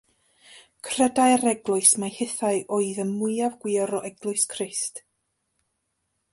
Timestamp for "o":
4.01-4.03